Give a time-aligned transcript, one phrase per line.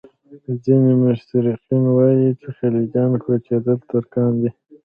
[0.63, 4.49] ځینې مستشرقین وایي چې خلجیان کوچېدلي ترکان دي.